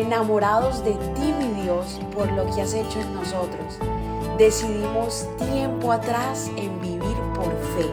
[0.00, 3.78] enamorados de ti, mi Dios, por lo que has hecho en nosotros.
[4.38, 7.86] Decidimos tiempo atrás en vivir por fe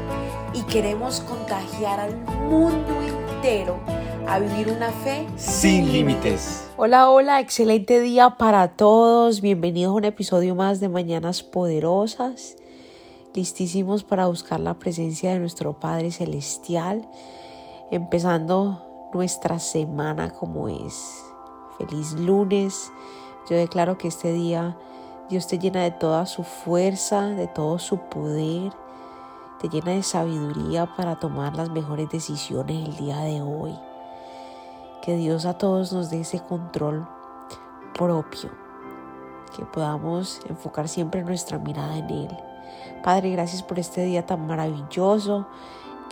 [0.53, 2.15] y queremos contagiar al
[2.49, 3.77] mundo entero
[4.27, 6.69] a vivir una fe sin límites.
[6.77, 9.41] Hola, hola, excelente día para todos.
[9.41, 12.55] Bienvenidos a un episodio más de Mañanas Poderosas.
[13.33, 17.07] Listísimos para buscar la presencia de nuestro Padre Celestial,
[17.91, 21.23] empezando nuestra semana como es.
[21.77, 22.91] Feliz lunes.
[23.49, 24.77] Yo declaro que este día
[25.29, 28.71] Dios te llena de toda su fuerza, de todo su poder,
[29.59, 33.77] te llena de sabiduría para tomar las mejores decisiones el día de hoy.
[35.01, 37.07] Que Dios a todos nos dé ese control
[37.93, 38.51] propio,
[39.55, 42.37] que podamos enfocar siempre nuestra mirada en Él.
[43.03, 45.47] Padre, gracias por este día tan maravilloso.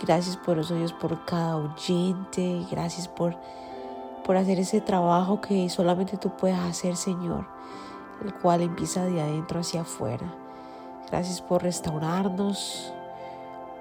[0.02, 2.66] Gracias, por eso Dios, por cada oyente.
[2.70, 3.36] Gracias por,
[4.26, 7.46] por hacer ese trabajo que solamente tú puedes hacer, Señor,
[8.24, 10.34] el cual empieza de adentro hacia afuera.
[11.08, 12.92] Gracias por restaurarnos,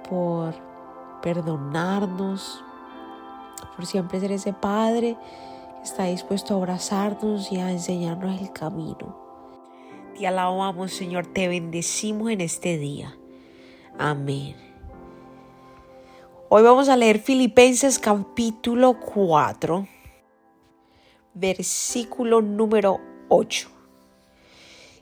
[0.07, 0.53] por
[1.23, 2.63] perdonarnos,
[3.75, 5.17] por siempre ser ese Padre
[5.77, 9.17] que está dispuesto a abrazarnos y a enseñarnos el camino.
[10.15, 13.17] Te alabamos, Señor, te bendecimos en este día.
[13.97, 14.55] Amén.
[16.49, 19.87] Hoy vamos a leer Filipenses capítulo 4,
[21.35, 23.69] versículo número 8.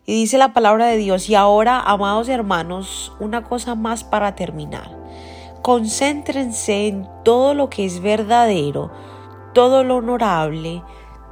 [0.05, 4.91] Y dice la palabra de Dios, y ahora, amados hermanos, una cosa más para terminar.
[5.61, 8.91] Concéntrense en todo lo que es verdadero,
[9.53, 10.83] todo lo honorable,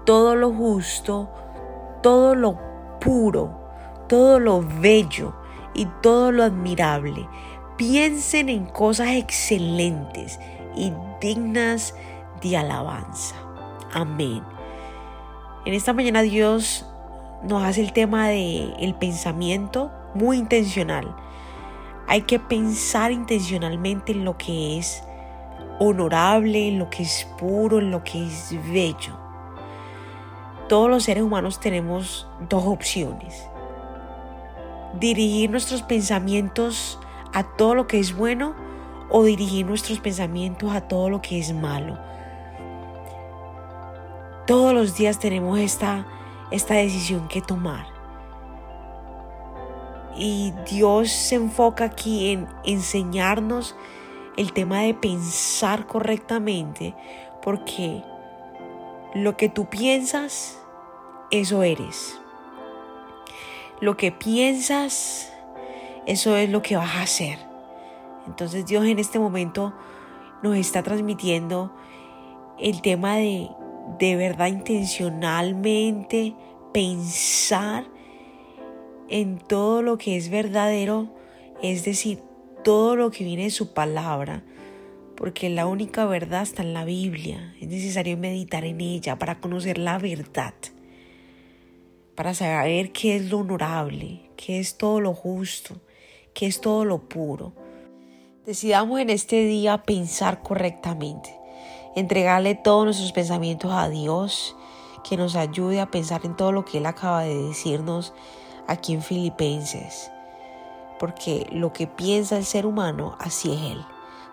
[0.05, 1.29] todo lo justo,
[2.01, 2.57] todo lo
[3.01, 3.61] puro
[4.11, 5.33] todo lo bello
[5.73, 7.29] y todo lo admirable.
[7.77, 10.37] Piensen en cosas excelentes
[10.75, 10.91] y
[11.21, 11.95] dignas
[12.41, 13.35] de alabanza.
[13.93, 14.43] Amén.
[15.65, 16.85] En esta mañana Dios
[17.43, 21.15] nos hace el tema del el pensamiento muy intencional.
[22.07, 25.03] Hay que pensar intencionalmente en lo que es
[25.79, 29.17] honorable, en lo que es puro, en lo que es bello.
[30.67, 33.51] Todos los seres humanos tenemos dos opciones
[34.99, 36.99] dirigir nuestros pensamientos
[37.33, 38.55] a todo lo que es bueno
[39.09, 41.97] o dirigir nuestros pensamientos a todo lo que es malo.
[44.47, 46.05] Todos los días tenemos esta,
[46.49, 47.85] esta decisión que tomar.
[50.17, 53.75] Y Dios se enfoca aquí en enseñarnos
[54.37, 56.95] el tema de pensar correctamente,
[57.41, 58.03] porque
[59.13, 60.59] lo que tú piensas,
[61.29, 62.19] eso eres.
[63.79, 65.31] Lo que piensas,
[66.05, 67.39] eso es lo que vas a hacer.
[68.27, 69.73] Entonces Dios en este momento
[70.43, 71.71] nos está transmitiendo
[72.57, 73.49] el tema de
[73.99, 76.35] de verdad intencionalmente
[76.73, 77.85] pensar
[79.09, 81.13] en todo lo que es verdadero,
[81.61, 82.19] es decir,
[82.63, 84.43] todo lo que viene de su palabra,
[85.15, 87.53] porque la única verdad está en la Biblia.
[87.59, 90.53] Es necesario meditar en ella para conocer la verdad
[92.21, 95.81] para saber qué es lo honorable, qué es todo lo justo,
[96.35, 97.53] qué es todo lo puro.
[98.45, 101.33] Decidamos en este día pensar correctamente,
[101.95, 104.55] entregarle todos nuestros pensamientos a Dios,
[105.03, 108.13] que nos ayude a pensar en todo lo que Él acaba de decirnos
[108.67, 110.11] aquí en Filipenses,
[110.99, 113.85] porque lo que piensa el ser humano, así es Él.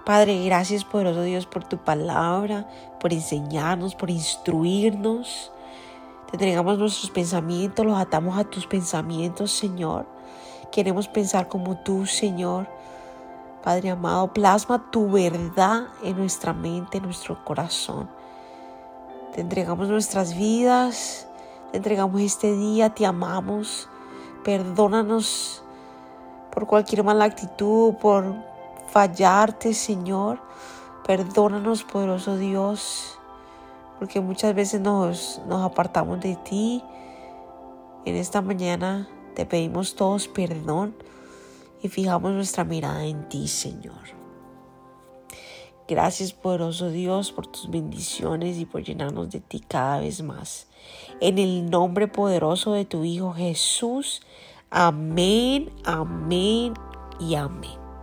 [0.05, 2.67] Padre, gracias poderoso Dios por tu palabra,
[2.99, 5.53] por enseñarnos, por instruirnos.
[6.31, 10.07] Te entregamos nuestros pensamientos, los atamos a tus pensamientos, Señor.
[10.73, 12.69] Queremos pensar como tú, Señor.
[13.69, 18.09] Padre amado, plasma tu verdad en nuestra mente, en nuestro corazón.
[19.35, 21.29] Te entregamos nuestras vidas,
[21.71, 23.87] te entregamos este día, te amamos.
[24.43, 25.63] Perdónanos
[26.51, 28.37] por cualquier mala actitud, por
[28.87, 30.41] fallarte, Señor.
[31.07, 33.19] Perdónanos, poderoso Dios
[33.99, 36.83] porque muchas veces nos, nos apartamos de ti.
[38.07, 40.95] En esta mañana te pedimos todos perdón
[41.83, 44.19] y fijamos nuestra mirada en ti, Señor.
[45.89, 50.67] Gracias, poderoso Dios, por tus bendiciones y por llenarnos de ti cada vez más.
[51.21, 54.21] En el nombre poderoso de tu Hijo Jesús.
[54.71, 56.75] Amén, amén
[57.19, 57.88] y amén.